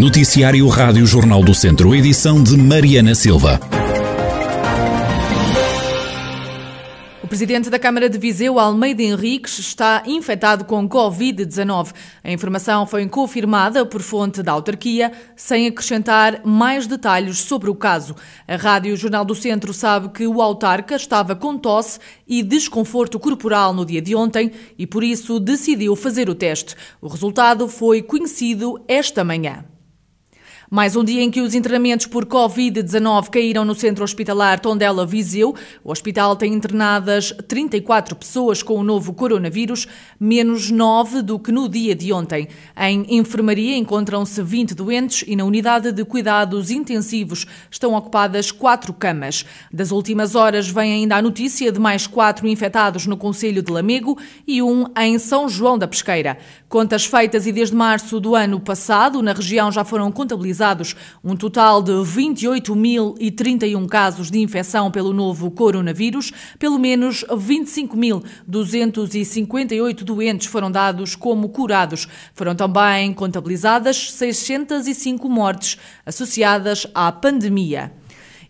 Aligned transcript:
Noticiário 0.00 0.66
Rádio 0.66 1.04
Jornal 1.04 1.44
do 1.44 1.52
Centro, 1.52 1.94
edição 1.94 2.42
de 2.42 2.56
Mariana 2.56 3.14
Silva. 3.14 3.60
O 7.22 7.28
presidente 7.28 7.68
da 7.68 7.78
Câmara 7.78 8.08
de 8.08 8.16
Viseu, 8.16 8.58
Almeida 8.58 9.02
Henriques, 9.02 9.58
está 9.58 10.02
infectado 10.06 10.64
com 10.64 10.88
Covid-19. 10.88 11.92
A 12.24 12.32
informação 12.32 12.86
foi 12.86 13.06
confirmada 13.08 13.84
por 13.84 14.00
fonte 14.00 14.42
da 14.42 14.52
autarquia, 14.52 15.12
sem 15.36 15.66
acrescentar 15.66 16.40
mais 16.46 16.86
detalhes 16.86 17.36
sobre 17.36 17.68
o 17.68 17.74
caso. 17.74 18.16
A 18.48 18.56
Rádio 18.56 18.96
Jornal 18.96 19.26
do 19.26 19.34
Centro 19.34 19.74
sabe 19.74 20.08
que 20.08 20.26
o 20.26 20.40
autarca 20.40 20.96
estava 20.96 21.36
com 21.36 21.58
tosse 21.58 21.98
e 22.26 22.42
desconforto 22.42 23.20
corporal 23.20 23.74
no 23.74 23.84
dia 23.84 24.00
de 24.00 24.16
ontem 24.16 24.50
e, 24.78 24.86
por 24.86 25.04
isso, 25.04 25.38
decidiu 25.38 25.94
fazer 25.94 26.30
o 26.30 26.34
teste. 26.34 26.74
O 27.02 27.06
resultado 27.06 27.68
foi 27.68 28.00
conhecido 28.00 28.82
esta 28.88 29.22
manhã. 29.22 29.69
Mais 30.72 30.94
um 30.94 31.02
dia 31.02 31.20
em 31.20 31.32
que 31.32 31.40
os 31.40 31.52
internamentos 31.52 32.06
por 32.06 32.24
Covid-19 32.24 33.28
caíram 33.28 33.64
no 33.64 33.74
centro 33.74 34.04
hospitalar 34.04 34.60
Tondela 34.60 35.04
Viseu. 35.04 35.52
O 35.82 35.90
hospital 35.90 36.36
tem 36.36 36.54
internadas 36.54 37.34
34 37.48 38.14
pessoas 38.14 38.62
com 38.62 38.74
o 38.74 38.84
novo 38.84 39.12
coronavírus, 39.12 39.88
menos 40.20 40.70
9 40.70 41.22
do 41.22 41.40
que 41.40 41.50
no 41.50 41.68
dia 41.68 41.92
de 41.92 42.12
ontem. 42.12 42.46
Em 42.80 43.04
enfermaria 43.18 43.76
encontram-se 43.76 44.40
20 44.44 44.76
doentes 44.76 45.24
e 45.26 45.34
na 45.34 45.42
unidade 45.42 45.90
de 45.90 46.04
cuidados 46.04 46.70
intensivos 46.70 47.48
estão 47.68 47.94
ocupadas 47.94 48.52
4 48.52 48.92
camas. 48.92 49.44
Das 49.72 49.90
últimas 49.90 50.36
horas 50.36 50.68
vem 50.68 50.92
ainda 50.92 51.16
a 51.16 51.22
notícia 51.22 51.72
de 51.72 51.80
mais 51.80 52.06
4 52.06 52.46
infectados 52.46 53.08
no 53.08 53.16
Conselho 53.16 53.60
de 53.60 53.72
Lamego 53.72 54.16
e 54.46 54.62
um 54.62 54.86
em 54.96 55.18
São 55.18 55.48
João 55.48 55.76
da 55.76 55.88
Pesqueira. 55.88 56.38
Contas 56.68 57.04
feitas 57.04 57.44
e 57.44 57.50
desde 57.50 57.74
março 57.74 58.20
do 58.20 58.36
ano 58.36 58.60
passado, 58.60 59.20
na 59.20 59.32
região 59.32 59.72
já 59.72 59.82
foram 59.82 60.12
contabilizadas 60.12 60.59
um 61.24 61.34
total 61.36 61.82
de 61.82 61.92
28.031 61.92 63.86
casos 63.86 64.30
de 64.30 64.40
infecção 64.40 64.90
pelo 64.90 65.12
novo 65.12 65.50
coronavírus. 65.50 66.32
Pelo 66.58 66.78
menos 66.78 67.22
25.258 67.24 70.02
doentes 70.02 70.46
foram 70.46 70.70
dados 70.70 71.14
como 71.14 71.48
curados. 71.48 72.08
Foram 72.34 72.54
também 72.54 73.12
contabilizadas 73.12 74.12
605 74.12 75.28
mortes 75.28 75.76
associadas 76.04 76.86
à 76.94 77.10
pandemia. 77.12 77.99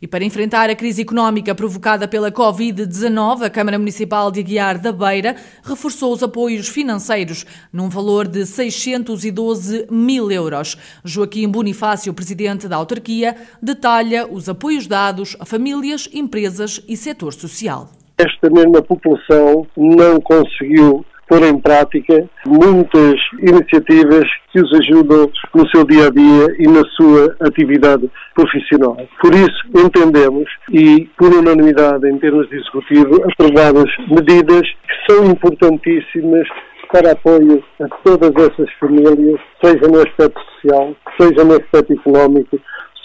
E 0.02 0.06
para 0.06 0.24
enfrentar 0.24 0.70
a 0.70 0.74
crise 0.74 1.02
económica 1.02 1.54
provocada 1.54 2.08
pela 2.08 2.32
Covid-19, 2.32 3.42
a 3.42 3.50
Câmara 3.50 3.78
Municipal 3.78 4.30
de 4.30 4.40
Aguiar 4.40 4.78
da 4.78 4.92
Beira 4.92 5.36
reforçou 5.62 6.14
os 6.14 6.22
apoios 6.22 6.68
financeiros 6.68 7.44
num 7.70 7.90
valor 7.90 8.26
de 8.26 8.46
612 8.46 9.86
mil 9.90 10.30
euros. 10.30 10.78
Joaquim 11.04 11.46
Bonifácio, 11.46 12.14
presidente 12.14 12.66
da 12.66 12.76
autarquia, 12.76 13.36
detalha 13.60 14.26
os 14.26 14.48
apoios 14.48 14.86
dados 14.86 15.36
a 15.38 15.44
famílias, 15.44 16.08
empresas 16.14 16.82
e 16.88 16.96
setor 16.96 17.34
social. 17.34 17.90
Esta 18.16 18.48
mesma 18.48 18.80
população 18.82 19.66
não 19.76 20.18
conseguiu 20.20 21.04
pôr 21.30 21.44
em 21.44 21.60
prática 21.60 22.28
muitas 22.44 23.14
iniciativas 23.38 24.24
que 24.52 24.60
os 24.60 24.72
ajudam 24.80 25.30
no 25.54 25.68
seu 25.70 25.84
dia 25.84 26.08
a 26.08 26.10
dia 26.10 26.56
e 26.58 26.66
na 26.66 26.82
sua 26.96 27.36
atividade 27.40 28.10
profissional. 28.34 28.96
Por 29.22 29.32
isso, 29.32 29.62
entendemos 29.72 30.50
e, 30.72 31.08
por 31.16 31.32
unanimidade 31.32 32.08
em 32.08 32.18
termos 32.18 32.48
de 32.48 32.56
executivo, 32.56 33.22
aprovadas 33.30 33.88
medidas 34.08 34.62
que 34.62 35.12
são 35.12 35.26
importantíssimas 35.26 36.48
para 36.92 37.12
apoio 37.12 37.62
a 37.80 37.88
todas 38.02 38.32
essas 38.34 38.68
famílias, 38.80 39.40
seja 39.64 39.86
no 39.86 39.98
aspecto 39.98 40.40
social, 40.54 40.96
seja 41.20 41.44
no 41.44 41.52
aspecto 41.52 41.92
económico, 41.92 42.58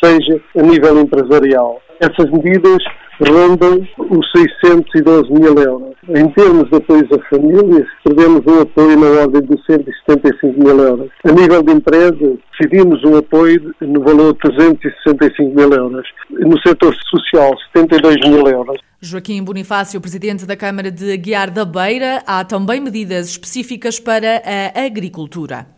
seja 0.03 0.41
a 0.57 0.61
nível 0.63 0.99
empresarial. 0.99 1.79
Essas 2.01 2.31
medidas 2.31 2.83
rondam 3.21 3.87
os 4.09 4.31
612 4.35 5.31
mil 5.31 5.55
euros. 5.59 5.84
Em 6.07 6.29
termos 6.29 6.69
de 6.69 6.75
apoios 6.75 7.09
a 7.11 7.29
famílias, 7.29 7.87
prevemos 8.03 8.45
um 8.45 8.61
apoio 8.61 8.99
na 8.99 9.07
ordem 9.21 9.41
dos 9.41 9.65
175 9.65 10.59
mil 10.59 10.77
euros. 10.79 11.09
A 11.23 11.31
nível 11.31 11.63
de 11.63 11.71
empresas, 11.71 12.37
decidimos 12.51 13.03
um 13.03 13.17
apoio 13.17 13.73
no 13.81 14.01
valor 14.01 14.33
de 14.33 14.39
365 14.39 15.55
mil 15.55 15.73
euros. 15.73 16.07
No 16.29 16.59
setor 16.61 16.95
social, 17.09 17.55
72 17.75 18.17
mil 18.29 18.47
euros. 18.47 18.77
Joaquim 19.01 19.43
Bonifácio, 19.43 19.99
presidente 19.99 20.45
da 20.45 20.55
Câmara 20.55 20.91
de 20.91 21.17
Guiar 21.17 21.49
da 21.49 21.65
Beira, 21.65 22.21
há 22.27 22.43
também 22.43 22.79
medidas 22.79 23.29
específicas 23.29 23.99
para 23.99 24.43
a 24.45 24.85
agricultura. 24.85 25.74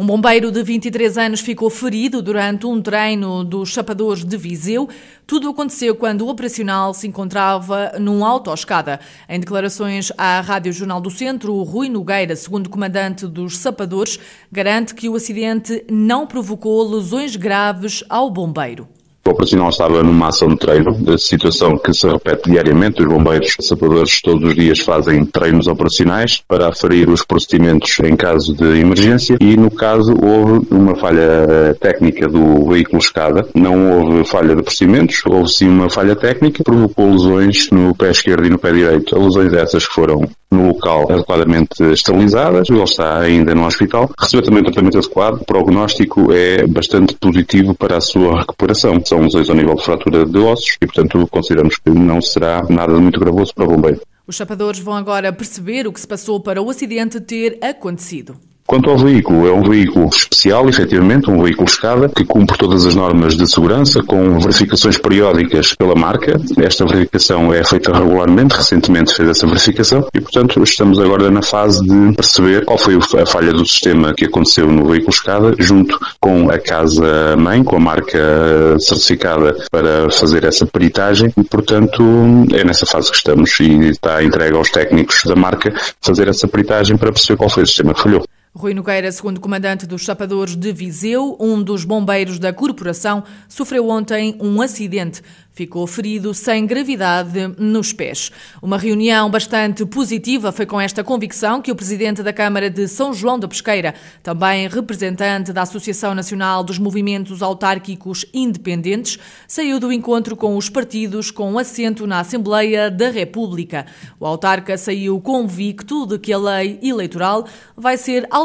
Um 0.00 0.06
bombeiro 0.06 0.50
de 0.50 0.62
23 0.62 1.18
anos 1.18 1.40
ficou 1.40 1.68
ferido 1.68 2.22
durante 2.22 2.66
um 2.66 2.80
treino 2.80 3.44
dos 3.44 3.68
chapadores 3.68 4.24
de 4.24 4.34
Viseu. 4.34 4.88
Tudo 5.26 5.50
aconteceu 5.50 5.94
quando 5.94 6.22
o 6.22 6.30
operacional 6.30 6.94
se 6.94 7.06
encontrava 7.06 7.92
num 7.98 8.24
autoescada. 8.24 8.98
Em 9.28 9.38
declarações 9.38 10.10
à 10.16 10.40
Rádio 10.40 10.72
Jornal 10.72 11.02
do 11.02 11.10
Centro, 11.10 11.62
Rui 11.64 11.90
Nogueira, 11.90 12.34
segundo 12.34 12.70
comandante 12.70 13.26
dos 13.26 13.58
sapadores, 13.58 14.18
garante 14.50 14.94
que 14.94 15.06
o 15.06 15.16
acidente 15.16 15.84
não 15.90 16.26
provocou 16.26 16.82
lesões 16.90 17.36
graves 17.36 18.02
ao 18.08 18.30
bombeiro. 18.30 18.88
O 19.24 19.30
operacional 19.30 19.68
estava 19.68 20.02
numa 20.02 20.28
ação 20.28 20.48
de 20.48 20.56
treino, 20.56 21.18
situação 21.18 21.76
que 21.78 21.92
se 21.92 22.08
repete 22.08 22.50
diariamente. 22.50 23.02
Os 23.02 23.08
bombeiros 23.08 23.54
sapadores 23.60 24.20
todos 24.22 24.48
os 24.48 24.54
dias 24.54 24.80
fazem 24.80 25.24
treinos 25.24 25.66
operacionais 25.66 26.42
para 26.48 26.68
aferir 26.68 27.08
os 27.08 27.22
procedimentos 27.22 27.98
em 28.00 28.16
caso 28.16 28.54
de 28.54 28.80
emergência 28.80 29.36
e, 29.40 29.56
no 29.56 29.70
caso, 29.70 30.14
houve 30.20 30.66
uma 30.70 30.96
falha 30.96 31.76
técnica 31.78 32.26
do 32.28 32.66
veículo 32.66 32.98
escada. 32.98 33.46
Não 33.54 33.92
houve 33.92 34.24
falha 34.24 34.56
de 34.56 34.62
procedimentos, 34.62 35.22
houve 35.26 35.48
sim 35.48 35.68
uma 35.68 35.90
falha 35.90 36.16
técnica 36.16 36.58
que 36.58 36.64
provocou 36.64 37.12
lesões 37.12 37.70
no 37.70 37.94
pé 37.94 38.10
esquerdo 38.10 38.46
e 38.46 38.50
no 38.50 38.58
pé 38.58 38.72
direito. 38.72 39.16
Lesões 39.18 39.52
essas 39.52 39.86
que 39.86 39.94
foram 39.94 40.28
no 40.50 40.68
local 40.68 41.10
adequadamente 41.10 41.82
esterilizadas, 41.84 42.68
ele 42.68 42.82
está 42.82 43.18
ainda 43.18 43.54
no 43.54 43.66
hospital. 43.66 44.10
Recebeu 44.18 44.44
também 44.44 44.62
tratamento 44.62 44.98
adequado. 44.98 45.40
O 45.40 45.44
prognóstico 45.44 46.32
é 46.32 46.66
bastante 46.66 47.14
positivo 47.14 47.74
para 47.74 47.98
a 47.98 48.00
sua 48.00 48.40
recuperação. 48.40 49.00
São 49.04 49.20
lesões 49.20 49.48
ao 49.48 49.56
nível 49.56 49.74
de 49.74 49.84
fratura 49.84 50.26
de 50.26 50.38
ossos 50.38 50.76
e, 50.80 50.86
portanto, 50.86 51.26
consideramos 51.28 51.78
que 51.78 51.90
não 51.90 52.20
será 52.20 52.64
nada 52.68 52.92
muito 52.94 53.20
gravoso 53.20 53.54
para 53.54 53.64
o 53.64 53.68
bombeiro. 53.68 54.00
Os 54.26 54.36
chapadores 54.36 54.80
vão 54.80 54.94
agora 54.94 55.32
perceber 55.32 55.86
o 55.86 55.92
que 55.92 56.00
se 56.00 56.06
passou 56.06 56.40
para 56.40 56.62
o 56.62 56.70
acidente 56.70 57.20
ter 57.20 57.58
acontecido. 57.62 58.36
Quanto 58.70 58.88
ao 58.88 58.96
veículo, 58.96 59.48
é 59.48 59.52
um 59.52 59.64
veículo 59.64 60.08
especial, 60.14 60.68
efetivamente, 60.68 61.28
um 61.28 61.42
veículo 61.42 61.66
escada, 61.66 62.08
que 62.08 62.24
cumpre 62.24 62.56
todas 62.56 62.86
as 62.86 62.94
normas 62.94 63.36
de 63.36 63.44
segurança, 63.50 64.00
com 64.00 64.38
verificações 64.38 64.96
periódicas 64.96 65.74
pela 65.74 65.96
marca. 65.96 66.40
Esta 66.56 66.86
verificação 66.86 67.52
é 67.52 67.64
feita 67.64 67.92
regularmente, 67.92 68.54
recentemente 68.54 69.12
fez 69.12 69.28
essa 69.28 69.44
verificação, 69.44 70.06
e 70.14 70.20
portanto 70.20 70.62
estamos 70.62 71.00
agora 71.00 71.28
na 71.32 71.42
fase 71.42 71.82
de 71.82 72.14
perceber 72.14 72.64
qual 72.64 72.78
foi 72.78 72.96
a 73.20 73.26
falha 73.26 73.52
do 73.52 73.66
sistema 73.66 74.14
que 74.14 74.26
aconteceu 74.26 74.68
no 74.68 74.84
veículo 74.84 75.10
escada, 75.10 75.52
junto 75.58 75.98
com 76.20 76.48
a 76.48 76.56
casa-mãe, 76.56 77.64
com 77.64 77.74
a 77.74 77.80
marca 77.80 78.76
certificada 78.78 79.56
para 79.68 80.08
fazer 80.12 80.44
essa 80.44 80.64
peritagem, 80.64 81.32
e 81.36 81.42
portanto 81.42 82.04
é 82.52 82.62
nessa 82.62 82.86
fase 82.86 83.10
que 83.10 83.16
estamos, 83.16 83.50
e 83.58 83.88
está 83.88 84.22
entregue 84.22 84.56
aos 84.56 84.70
técnicos 84.70 85.22
da 85.26 85.34
marca 85.34 85.74
fazer 86.00 86.28
essa 86.28 86.46
peritagem 86.46 86.96
para 86.96 87.10
perceber 87.10 87.36
qual 87.36 87.50
foi 87.50 87.64
o 87.64 87.66
sistema 87.66 87.92
que 87.94 88.02
falhou. 88.02 88.24
Rui 88.52 88.74
Nogueira, 88.74 89.12
segundo 89.12 89.40
comandante 89.40 89.86
dos 89.86 90.02
Chapadores 90.02 90.56
de 90.56 90.72
Viseu, 90.72 91.36
um 91.38 91.62
dos 91.62 91.84
bombeiros 91.84 92.36
da 92.40 92.52
corporação, 92.52 93.22
sofreu 93.48 93.88
ontem 93.88 94.36
um 94.40 94.60
acidente. 94.60 95.22
Ficou 95.52 95.86
ferido 95.86 96.32
sem 96.32 96.64
gravidade 96.64 97.54
nos 97.58 97.92
pés. 97.92 98.32
Uma 98.62 98.78
reunião 98.78 99.30
bastante 99.30 99.84
positiva 99.84 100.50
foi 100.52 100.64
com 100.64 100.80
esta 100.80 101.04
convicção 101.04 101.60
que 101.60 101.70
o 101.70 101.76
presidente 101.76 102.22
da 102.22 102.32
Câmara 102.32 102.70
de 102.70 102.88
São 102.88 103.12
João 103.12 103.38
da 103.38 103.46
Pesqueira, 103.46 103.94
também 104.22 104.66
representante 104.68 105.52
da 105.52 105.62
Associação 105.62 106.14
Nacional 106.14 106.64
dos 106.64 106.78
Movimentos 106.78 107.42
Autárquicos 107.42 108.24
Independentes, 108.32 109.18
saiu 109.46 109.78
do 109.78 109.92
encontro 109.92 110.36
com 110.36 110.56
os 110.56 110.70
partidos 110.70 111.30
com 111.30 111.58
assento 111.58 112.06
na 112.06 112.20
Assembleia 112.20 112.90
da 112.90 113.10
República. 113.10 113.86
O 114.18 114.26
autarca 114.26 114.78
saiu 114.78 115.20
convicto 115.20 116.06
de 116.06 116.18
que 116.18 116.32
a 116.32 116.38
lei 116.38 116.78
eleitoral 116.82 117.46
vai 117.76 117.96
ser 117.96 118.26
alterada 118.30 118.39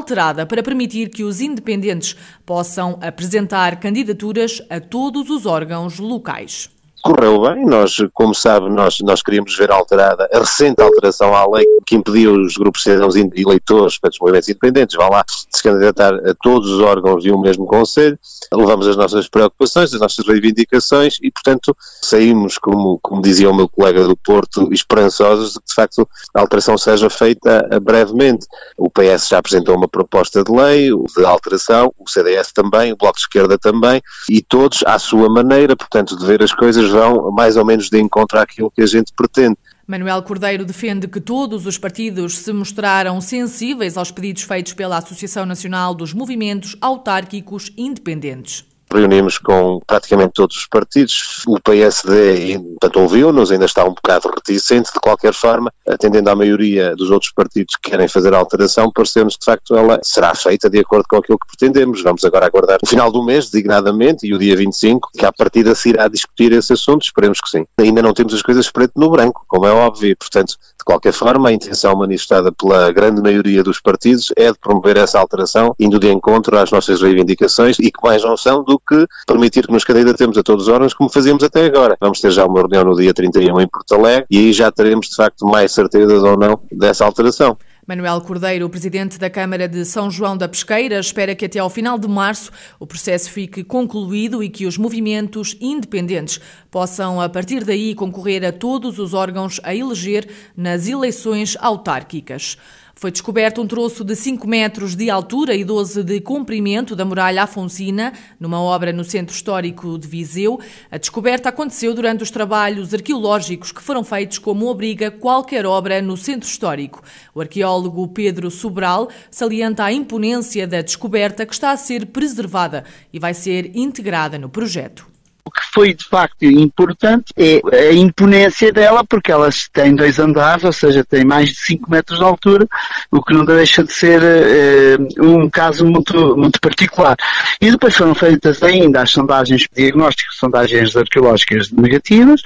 para 0.46 0.64
permitir 0.64 1.10
que 1.10 1.24
os 1.24 1.42
independentes 1.42 2.16
possam 2.46 2.98
apresentar 3.02 3.80
candidaturas 3.80 4.62
a 4.70 4.80
todos 4.80 5.30
os 5.30 5.46
órgãos 5.46 6.00
locais. 6.00 6.70
correu 7.04 7.42
bem. 7.42 7.66
Nós, 7.66 7.98
como 8.14 8.34
sabe, 8.34 8.70
nós, 8.70 9.00
nós 9.02 9.22
queríamos 9.22 9.56
ver 9.56 9.72
alterada 9.72 10.28
a 10.34 10.40
recente 10.40 10.82
alteração 10.82 11.36
à 11.36 11.46
lei 11.48 11.66
que 11.86 11.96
impediu 11.96 12.34
os 12.34 12.56
grupos 12.58 12.82
de 12.82 12.92
cidadãos 12.92 13.16
eleitores, 13.16 14.00
os 14.04 14.20
movimentos 14.20 14.50
independentes, 14.50 14.96
vão 14.96 15.10
lá 15.10 15.24
se 15.28 15.62
candidatar 15.62 16.14
a 16.14 16.34
todos 16.42 16.70
os 16.70 16.82
órgãos 16.82 17.24
de 17.24 17.32
um 17.32 17.40
mesmo 17.40 17.66
Conselho. 17.66 18.18
Levamos 18.54 18.88
as 18.88 18.96
nossas 18.96 19.28
preocupações, 19.28 19.94
as 19.94 20.00
nossas 20.00 20.26
reivindicações 20.26 21.18
e, 21.22 21.32
portanto, 21.32 21.76
saímos, 22.02 22.58
como, 22.58 23.00
como 23.02 23.22
dizia 23.22 23.50
o 23.50 23.56
meu 23.56 23.68
colega 23.68 24.04
do 24.04 24.16
Porto, 24.16 24.72
esperançosos 24.72 25.54
de 25.54 25.60
que, 25.60 25.68
de 25.68 25.74
facto, 25.74 26.10
a 26.34 26.42
alteração 26.42 26.78
seja 26.78 27.10
feita 27.10 27.68
brevemente. 27.82 28.46
O 28.78 28.90
PS 28.90 29.28
já 29.30 29.40
apresentou 29.40 29.76
uma 29.76 29.88
proposta 29.88 30.44
de 30.44 30.52
lei 30.52 30.90
de 30.90 31.26
alteração, 31.26 31.94
o 31.98 32.10
CDS 32.10 32.52
também, 32.54 32.94
o 32.94 32.98
Bloco 32.98 33.16
de 33.16 33.22
Esquerda 33.22 33.58
também, 33.58 34.02
e 34.30 34.42
todos 34.42 34.84
à 34.86 34.98
sua 35.00 35.30
maneira, 35.30 35.76
portanto, 35.76 36.18
de 36.18 36.26
ver 36.26 36.44
as 36.44 36.54
coisas 36.54 36.90
vão 36.90 37.32
mais 37.32 37.58
ou 37.58 37.66
menos 37.66 37.90
de 37.90 38.00
encontro 38.00 38.40
àquilo 38.40 38.72
que 38.72 38.82
a 38.82 38.88
gente 38.88 39.12
pretende. 39.16 39.58
Manuel 39.88 40.24
Cordeiro 40.24 40.66
defende 40.66 41.08
que 41.08 41.22
todos 41.22 41.68
os 41.68 41.78
partidos 41.78 42.40
se 42.40 42.52
mostraram 42.52 43.22
sensíveis 43.22 43.98
aos 43.98 44.10
pedidos 44.10 44.42
feitos 44.42 44.74
pela 44.74 44.98
Associação 44.98 45.46
Nacional 45.46 45.94
dos 45.94 46.12
Movimentos 46.12 46.76
Autárquicos 46.82 47.72
Independentes 47.78 48.66
reunimos 48.94 49.38
com 49.38 49.80
praticamente 49.86 50.34
todos 50.34 50.58
os 50.58 50.68
partidos. 50.68 51.44
O 51.48 51.60
PSD, 51.60 52.60
portanto, 52.60 53.00
ouviu-nos, 53.00 53.52
ainda 53.52 53.66
está 53.66 53.84
um 53.84 53.94
bocado 53.94 54.30
reticente, 54.30 54.92
de 54.94 55.00
qualquer 55.00 55.34
forma, 55.34 55.72
atendendo 55.88 56.30
à 56.30 56.36
maioria 56.36 56.96
dos 56.96 57.12
outros 57.12 57.32
partidos 57.32 57.76
que 57.76 57.92
querem 57.92 58.08
fazer 58.08 58.34
a 58.34 58.38
alteração, 58.38 58.92
parecemos 58.92 59.36
que 59.36 59.40
de 59.40 59.46
facto 59.46 59.76
ela 59.76 60.00
será 60.04 60.34
feita 60.34 60.70
de 60.70 60.80
acordo 60.80 61.06
com 61.10 61.18
aquilo 61.18 61.38
que 61.38 61.58
pretendemos. 61.58 62.02
Vamos 62.02 62.24
agora 62.24 62.46
aguardar 62.46 62.80
o 62.82 62.88
final 62.88 63.12
do 63.12 63.24
mês, 63.24 63.46
designadamente, 63.46 64.28
e 64.28 64.34
o 64.34 64.38
dia 64.38 64.56
25, 64.56 65.10
que 65.18 65.26
à 65.26 65.32
partida 65.32 65.76
se 65.76 65.90
irá 65.90 66.08
discutir 66.08 66.52
esse 66.52 66.74
assunto, 66.74 67.04
esperemos 67.04 67.40
que 67.40 67.50
sim. 67.50 67.66
Ainda 67.80 68.02
não 68.02 68.14
temos 68.14 68.34
as 68.34 68.42
coisas 68.42 68.70
preto 68.70 68.94
no 68.96 69.10
branco, 69.10 69.44
como 69.48 69.66
é 69.66 69.72
óbvio, 69.72 70.16
portanto, 70.18 70.52
de 70.52 70.84
qualquer 70.86 71.14
forma, 71.14 71.50
a 71.50 71.52
intenção 71.52 71.96
manifestada 71.96 72.52
pela 72.52 72.92
grande 72.92 73.22
maioria 73.22 73.64
dos 73.64 73.80
partidos 73.80 74.32
é 74.36 74.52
de 74.52 74.60
promover 74.60 74.98
essa 74.98 75.20
alteração, 75.20 75.74
indo 75.80 76.00
de 76.00 76.12
encontro 76.12 76.58
às 76.58 76.72
nossas 76.72 77.02
reivindicações 77.02 77.78
e 77.80 77.92
que 77.92 78.00
mais 78.04 78.24
não 78.24 78.38
são 78.38 78.64
do 78.64 78.75
que 78.80 79.06
permitir 79.28 79.66
que 79.66 79.74
nos 79.74 79.84
candidatemos 79.84 80.38
a 80.38 80.44
todos 80.44 80.68
os 80.68 80.74
órgãos 80.74 80.94
como 80.94 81.10
fazíamos 81.10 81.44
até 81.44 81.66
agora. 81.66 81.98
Vamos 82.00 82.20
ter 82.20 82.32
já 82.32 82.46
uma 82.46 82.60
reunião 82.60 82.86
no 82.86 82.96
dia 82.96 83.14
31 83.14 83.62
em 83.62 83.68
Porto 83.68 83.96
Alegre 83.96 84.26
e 84.30 84.38
aí 84.38 84.54
já 84.54 84.72
teremos 84.72 85.10
de 85.10 85.16
facto 85.16 85.46
mais 85.46 85.72
certezas 85.72 86.24
ou 86.24 86.38
não 86.38 86.60
dessa 86.72 87.06
alteração. 87.06 87.58
Manuel 87.88 88.20
Cordeiro, 88.22 88.68
presidente 88.68 89.20
da 89.20 89.30
Câmara 89.30 89.68
de 89.68 89.86
São 89.86 90.10
João 90.10 90.36
da 90.36 90.48
Pesqueira, 90.48 90.98
espera 90.98 91.36
que 91.36 91.46
até 91.46 91.60
ao 91.60 91.70
final 91.70 92.00
de 92.00 92.08
março 92.08 92.52
o 92.80 92.88
processo 92.88 93.30
fique 93.30 93.64
concluído 93.64 94.42
e 94.42 94.50
que 94.50 94.66
os 94.66 94.76
movimentos 94.76 95.56
independentes 95.62 96.40
possam, 96.72 97.22
a 97.22 97.30
partir 97.30 97.64
daí, 97.64 97.94
concorrer 97.94 98.44
a 98.44 98.52
todos 98.52 98.98
os 98.98 99.14
órgãos 99.14 99.62
a 99.64 99.76
eleger 99.76 100.28
nas 100.58 100.88
eleições 100.88 101.56
autárquicas. 101.62 102.58
Foi 103.06 103.12
descoberto 103.12 103.62
um 103.62 103.68
troço 103.68 104.04
de 104.04 104.16
5 104.16 104.48
metros 104.48 104.96
de 104.96 105.12
altura 105.12 105.54
e 105.54 105.64
12 105.64 106.04
de 106.04 106.20
comprimento 106.20 106.96
da 106.96 107.06
muralha 107.06 107.44
Afonsina, 107.44 108.12
numa 108.40 108.60
obra 108.60 108.92
no 108.92 109.04
Centro 109.04 109.36
Histórico 109.36 110.00
de 110.00 110.08
Viseu. 110.08 110.60
A 110.90 110.98
descoberta 110.98 111.50
aconteceu 111.50 111.94
durante 111.94 112.24
os 112.24 112.32
trabalhos 112.32 112.96
arqueológicos 112.96 113.72
que 113.72 113.84
foram 113.84 114.04
feitos 114.04 114.40
como 114.40 114.66
obriga 114.66 115.12
qualquer 115.12 115.68
obra 115.68 116.02
no 116.02 116.18
Centro 116.18 116.50
Histórico. 116.50 117.04
O 117.36 117.42
arqueólogo 117.42 118.08
Pedro 118.08 118.50
Sobral 118.50 119.08
salienta 119.30 119.84
a 119.84 119.94
imponência 119.94 120.66
da 120.66 120.82
descoberta 120.82 121.46
que 121.46 121.54
está 121.54 121.70
a 121.70 121.78
ser 121.78 122.08
preservada 122.08 122.86
e 123.14 123.20
vai 123.20 123.36
ser 123.36 123.70
integrada 123.76 124.40
no 124.40 124.50
projeto 124.50 125.15
que 125.56 125.62
foi 125.74 125.94
de 125.94 126.04
facto 126.08 126.44
importante 126.44 127.34
é 127.38 127.62
a 127.90 127.94
imponência 127.94 128.72
dela, 128.72 129.04
porque 129.04 129.32
ela 129.32 129.50
tem 129.72 129.96
dois 129.96 130.20
andares, 130.20 130.64
ou 130.64 130.74
seja, 130.74 131.04
tem 131.04 131.24
mais 131.24 131.50
de 131.50 131.56
5 131.56 131.90
metros 131.90 132.20
de 132.20 132.26
altura, 132.26 132.68
o 133.12 133.24
que 133.24 133.34
não 133.34 133.46
deixa 133.46 133.84
de 133.84 133.94
ser 133.94 134.22
uh, 134.22 135.26
um 135.26 135.50
caso 135.50 135.86
muito, 135.86 136.36
muito 136.36 136.60
particular. 136.60 137.16
E 137.62 137.72
depois 137.72 137.96
foram 137.96 138.14
feitas 138.14 138.62
ainda 138.62 139.02
as 139.02 139.12
sondagens 139.12 139.68
diagnósticas, 139.74 140.36
sondagens 140.38 140.96
arqueológicas 140.96 141.72
negativas, 141.72 142.42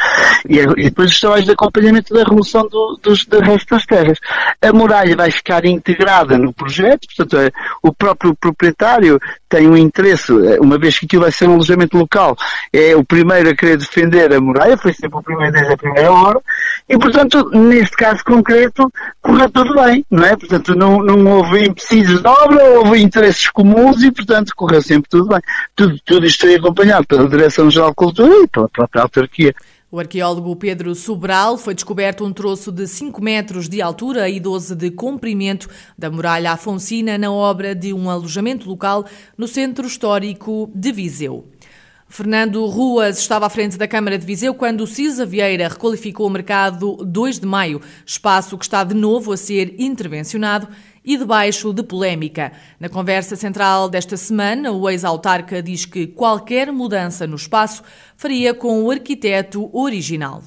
e, 0.48 0.60
e 0.60 0.84
depois 0.86 1.12
os 1.12 1.20
trabalhos 1.20 1.46
de 1.46 1.52
acompanhamento 1.52 2.14
da 2.14 2.24
remoção 2.24 2.68
do, 2.68 3.00
dos, 3.02 3.26
do 3.26 3.40
resto 3.40 3.76
das 3.76 3.86
terras. 3.86 4.18
A 4.62 4.72
muralha 4.72 5.16
vai 5.16 5.32
ficar 5.32 5.66
integrada 5.66 6.38
no 6.38 6.54
projeto, 6.54 7.08
portanto, 7.08 7.38
é, 7.38 7.52
o 7.82 7.94
próprio 7.94 8.36
proprietário 8.36 9.20
tem 9.50 9.68
um 9.68 9.76
interesse, 9.76 10.32
eh, 10.32 10.60
uma 10.62 10.78
vez 10.78 11.00
que 11.00 11.06
aquilo 11.06 11.24
vai 11.24 11.32
ser 11.32 11.50
um 11.50 11.54
alojamento 11.54 11.98
local, 11.98 12.38
é 12.72 12.96
o 13.00 13.04
primeiro 13.04 13.50
a 13.50 13.56
querer 13.56 13.78
defender 13.78 14.34
a 14.34 14.42
muralha, 14.42 14.78
foi 14.78 14.94
sempre 14.94 15.18
o 15.18 15.24
primeiro 15.24 15.54
desde 15.54 15.74
a 15.74 15.78
primeira 15.78 16.12
hora, 16.12 16.40
e 16.88 16.98
portanto, 16.98 17.50
neste 17.52 17.96
caso 17.96 18.24
concreto, 18.24 18.92
correu 19.22 19.50
tudo 19.50 19.74
bem, 19.76 20.06
não 20.10 20.24
é? 20.24 20.36
Portanto, 20.36 20.76
não, 20.76 21.02
não 21.02 21.26
houve 21.38 21.66
empecilhos 21.66 22.22
de 22.22 22.28
obra, 22.28 22.64
houve 22.80 23.02
interesses 23.02 23.50
comuns 23.50 24.04
e, 24.04 24.12
portanto, 24.12 24.54
correu 24.56 24.82
sempre 24.82 25.10
tudo 25.10 25.30
bem. 25.30 25.40
Tudo, 25.76 26.00
tudo 26.06 26.26
isto 26.26 26.42
foi 26.42 26.56
acompanhado 26.56 27.08
pela 27.08 27.28
Direção-Geral 27.28 27.90
de 27.90 27.96
Cultura 27.96 28.34
e 28.44 28.48
pela 28.48 28.68
própria 28.68 29.04
autarquia. 29.04 29.54
O 29.92 30.00
arqueólogo 30.00 30.56
Pedro 30.56 30.94
Sobral 30.94 31.58
foi 31.58 31.74
descoberto 31.74 32.24
um 32.24 32.32
troço 32.32 32.72
de 32.72 32.88
5 32.88 33.24
metros 33.24 33.68
de 33.68 33.82
altura 33.82 34.30
e 34.30 34.40
12 34.40 34.76
de 34.76 34.92
comprimento 34.92 35.68
da 35.98 36.12
muralha 36.12 36.52
afonsina 36.52 37.18
na 37.18 37.32
obra 37.32 37.74
de 37.74 37.92
um 37.92 38.08
alojamento 38.08 38.70
local 38.70 39.04
no 39.36 39.48
centro 39.48 39.88
histórico 39.88 40.70
de 40.76 40.92
Viseu. 40.92 41.48
Fernando 42.12 42.66
Ruas 42.66 43.20
estava 43.20 43.46
à 43.46 43.50
frente 43.50 43.78
da 43.78 43.88
Câmara 43.88 44.18
de 44.18 44.26
Viseu 44.26 44.56
quando 44.56 44.82
o 44.82 44.88
Cisa 44.88 45.28
Vieira 45.28 45.68
requalificou 45.68 46.26
o 46.26 46.30
mercado 46.30 46.98
2 47.06 47.40
de 47.40 47.46
maio, 47.46 47.80
espaço 48.04 48.58
que 48.58 48.66
está 48.66 48.84
de 48.84 48.96
novo 48.96 49.32
a 49.32 49.38
ser 49.38 49.76
intervencionado 49.78 50.68
e 51.06 51.16
debaixo 51.16 51.72
de 51.72 51.84
polémica. 51.84 52.52
Na 52.80 52.90
conversa 52.90 53.36
central 53.36 53.88
desta 53.88 54.18
semana, 54.18 54.72
o 54.72 54.90
ex-autarca 54.90 55.62
diz 55.62 55.86
que 55.86 56.08
qualquer 56.08 56.72
mudança 56.72 57.28
no 57.28 57.36
espaço 57.36 57.84
faria 58.18 58.56
com 58.56 58.84
o 58.84 58.90
arquiteto 58.90 59.70
original. 59.72 60.42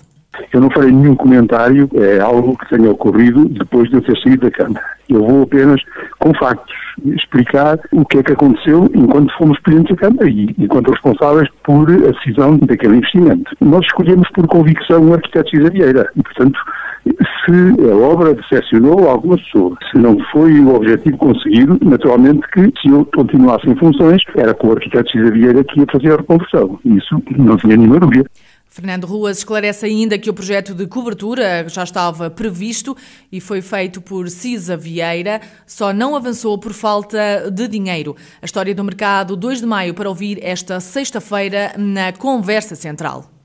Eu 0.52 0.61
não 0.61 0.70
farei 0.70 0.90
nenhum 0.90 1.14
comentário, 1.14 1.88
é 1.94 2.20
algo 2.20 2.56
que 2.56 2.69
tenha 2.70 2.90
ocorrido 2.90 3.49
depois 3.49 3.88
de 3.90 3.96
eu 3.96 4.02
ter 4.02 4.17
saído 4.19 4.43
da 4.43 4.50
Câmara. 4.50 4.84
Eu 5.08 5.26
vou 5.26 5.43
apenas, 5.43 5.81
com 6.19 6.32
factos, 6.34 6.75
explicar 7.05 7.79
o 7.90 8.05
que 8.05 8.19
é 8.19 8.23
que 8.23 8.32
aconteceu 8.32 8.88
enquanto 8.94 9.37
fomos 9.37 9.58
presidentes 9.61 9.96
da 9.96 10.08
Câmara 10.08 10.31
e 10.31 10.55
enquanto 10.58 10.90
responsáveis 10.90 11.49
por 11.62 11.90
a 11.90 12.11
decisão 12.12 12.56
daquele 12.58 12.96
investimento. 12.96 13.55
Nós 13.61 13.84
escolhemos 13.84 14.29
por 14.31 14.46
convicção 14.46 15.02
o 15.06 15.14
arquiteto 15.14 15.50
Cisa 15.50 15.70
Vieira 15.70 16.08
e, 16.17 16.23
portanto, 16.23 16.58
se 17.05 17.90
a 17.90 17.96
obra 17.96 18.35
decepcionou 18.35 19.08
alguma 19.08 19.37
pessoa, 19.37 19.76
se 19.90 19.99
não 19.99 20.17
foi 20.31 20.61
o 20.61 20.75
objetivo 20.75 21.17
conseguido, 21.17 21.78
naturalmente 21.82 22.46
que 22.52 22.73
se 22.81 22.88
eu 22.88 23.05
continuasse 23.14 23.69
em 23.69 23.75
funções, 23.76 24.23
era 24.37 24.55
com 24.55 24.69
o 24.69 24.73
arquiteto 24.73 25.11
Cisa 25.11 25.31
Vieira 25.31 25.64
que 25.64 25.81
ia 25.81 25.87
fazer 25.90 26.12
a 26.12 26.17
reconversão. 26.17 26.78
Isso 26.85 27.23
não 27.37 27.56
tinha 27.56 27.76
nenhuma 27.76 28.00
dúvida. 28.00 28.25
Fernando 28.72 29.06
Ruas 29.06 29.36
esclarece 29.36 29.84
ainda 29.84 30.19
que 30.19 30.30
o 30.30 30.32
projeto 30.32 30.74
de 30.74 30.86
cobertura 30.86 31.69
já 31.69 31.84
estava 31.84 32.30
previsto 32.30 32.96
e 33.30 33.38
foi 33.38 33.60
feito 33.60 34.00
por 34.00 34.30
Cisa 34.30 34.78
Vieira, 34.78 35.42
só 35.66 35.92
não 35.92 36.16
avançou 36.16 36.56
por 36.56 36.72
falta 36.72 37.50
de 37.50 37.69
dinheiro. 37.69 38.16
A 38.40 38.46
história 38.46 38.74
do 38.74 38.82
mercado 38.82 39.37
2 39.37 39.61
de 39.61 39.66
maio 39.66 39.92
para 39.92 40.08
ouvir 40.08 40.38
esta 40.42 40.80
sexta-feira 40.80 41.75
na 41.76 42.14
Conversa 42.14 42.75
Central. 42.75 43.41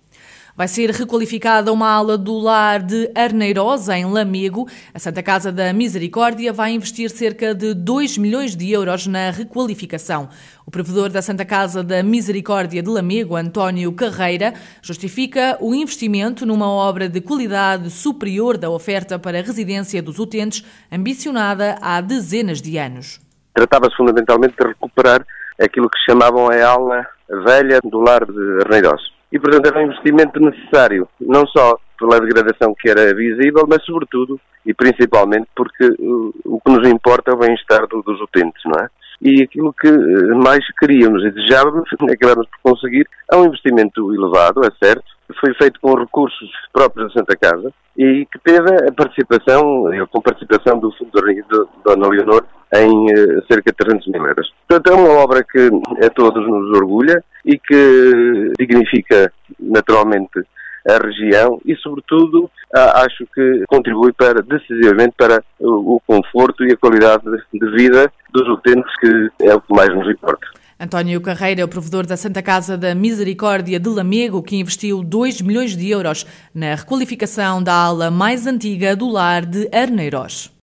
Vai 0.57 0.67
ser 0.67 0.89
requalificada 0.89 1.71
uma 1.71 1.87
ala 1.87 2.17
do 2.17 2.35
lar 2.39 2.81
de 2.81 3.11
Arneirosa, 3.13 3.95
em 3.95 4.05
Lamego. 4.05 4.67
A 4.91 4.97
Santa 4.97 5.21
Casa 5.21 5.51
da 5.51 5.71
Misericórdia 5.71 6.51
vai 6.51 6.71
investir 6.71 7.11
cerca 7.11 7.53
de 7.53 7.75
2 7.75 8.17
milhões 8.17 8.55
de 8.55 8.71
euros 8.71 9.05
na 9.05 9.29
requalificação. 9.29 10.29
O 10.65 10.71
provedor 10.71 11.11
da 11.11 11.21
Santa 11.21 11.45
Casa 11.45 11.83
da 11.83 12.01
Misericórdia 12.01 12.81
de 12.81 12.89
Lamego, 12.89 13.35
António 13.35 13.93
Carreira, 13.93 14.55
justifica 14.81 15.59
o 15.61 15.75
investimento 15.75 16.43
numa 16.43 16.67
obra 16.67 17.07
de 17.07 17.21
qualidade 17.21 17.91
superior 17.91 18.57
da 18.57 18.67
oferta 18.67 19.19
para 19.19 19.37
a 19.37 19.43
residência 19.43 20.01
dos 20.01 20.17
utentes, 20.17 20.65
ambicionada 20.91 21.77
há 21.79 22.01
dezenas 22.01 22.63
de 22.63 22.79
anos. 22.79 23.21
Tratava-se 23.53 23.95
fundamentalmente 23.95 24.55
de 24.59 24.67
recuperar 24.67 25.23
aquilo 25.61 25.87
que 25.87 25.99
chamavam 26.09 26.49
a 26.49 26.67
ala 26.67 27.05
velha 27.45 27.79
do 27.83 27.99
lar 27.99 28.25
de 28.25 28.63
Arneirosa 28.65 29.16
e, 29.31 29.39
portanto, 29.39 29.67
era 29.67 29.79
um 29.79 29.87
investimento 29.87 30.39
necessário, 30.39 31.07
não 31.19 31.45
só 31.47 31.77
pela 31.99 32.19
degradação 32.19 32.73
que 32.79 32.89
era 32.89 33.13
visível, 33.13 33.65
mas 33.67 33.83
sobretudo 33.83 34.39
e 34.65 34.73
principalmente 34.73 35.47
porque 35.55 35.85
uh, 35.85 36.33
o 36.45 36.59
que 36.59 36.71
nos 36.71 36.87
importa 36.87 37.31
é 37.31 37.33
o 37.33 37.37
bem-estar 37.37 37.87
do, 37.87 38.01
dos 38.01 38.19
utentes, 38.21 38.61
não 38.65 38.83
é? 38.83 38.89
E 39.21 39.41
aquilo 39.41 39.73
que 39.73 39.89
uh, 39.89 40.37
mais 40.37 40.63
queríamos 40.77 41.23
e 41.23 41.31
desejávamos, 41.31 41.89
acabamos 42.11 42.47
por 42.47 42.73
conseguir, 42.73 43.07
é 43.31 43.35
um 43.35 43.45
investimento 43.45 44.13
elevado, 44.13 44.61
é 44.65 44.85
certo, 44.85 45.05
foi 45.39 45.53
feito 45.55 45.79
com 45.79 45.93
recursos 45.95 46.49
próprios 46.71 47.07
da 47.07 47.19
Santa 47.19 47.35
Casa 47.35 47.73
e 47.97 48.27
que 48.31 48.39
teve 48.39 48.69
a 48.87 48.91
participação, 48.91 49.85
com 50.11 50.21
participação 50.21 50.79
do 50.79 50.91
Fundo 50.91 51.19
de 51.19 51.43
Dona 51.83 52.07
Leonor, 52.07 52.43
em 52.75 53.05
uh, 53.11 53.45
cerca 53.47 53.71
de 53.71 53.77
300 53.77 54.07
mil 54.07 54.25
euros. 54.25 54.53
Portanto, 54.67 54.93
é 54.93 55.01
uma 55.01 55.23
obra 55.23 55.43
que 55.43 55.69
a 56.05 56.09
todos 56.09 56.45
nos 56.45 56.77
orgulha 56.77 57.23
e 57.47 57.57
que 57.57 58.51
dignifica 58.59 59.31
naturalmente 59.59 60.43
a 60.87 60.97
região 61.03 61.59
e, 61.65 61.75
sobretudo, 61.77 62.49
acho 62.73 63.25
que 63.33 63.63
contribui 63.67 64.13
para, 64.13 64.41
decisivamente 64.41 65.15
para 65.17 65.43
o 65.59 65.99
conforto 66.05 66.63
e 66.63 66.73
a 66.73 66.77
qualidade 66.77 67.23
de 67.53 67.71
vida 67.71 68.11
dos 68.31 68.47
utentes, 68.47 68.93
que 68.99 69.29
é 69.41 69.55
o 69.55 69.61
que 69.61 69.73
mais 69.73 69.89
nos 69.95 70.09
importa. 70.09 70.45
António 70.79 71.19
Carreira 71.21 71.61
é 71.61 71.65
o 71.65 71.67
provedor 71.67 72.05
da 72.05 72.15
Santa 72.15 72.41
Casa 72.43 72.77
da 72.77 72.93
Misericórdia 72.93 73.79
de 73.79 73.89
Lamego, 73.89 74.43
que 74.43 74.57
investiu 74.57 75.03
2 75.03 75.41
milhões 75.41 75.75
de 75.75 75.89
euros 75.89 76.25
na 76.53 76.75
requalificação 76.75 77.63
da 77.63 77.73
ala 77.73 78.11
mais 78.11 78.45
antiga 78.45 78.95
do 78.95 79.09
lar 79.09 79.43
de 79.43 79.67
Arneiros. 79.73 80.55